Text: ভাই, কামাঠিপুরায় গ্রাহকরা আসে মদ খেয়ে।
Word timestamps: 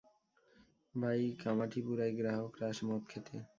ভাই, 0.95 1.21
কামাঠিপুরায় 1.43 2.13
গ্রাহকরা 2.17 2.65
আসে 2.71 2.83
মদ 2.85 3.03
খেয়ে। 3.09 3.41